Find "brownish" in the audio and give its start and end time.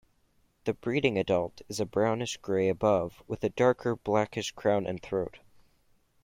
1.81-2.37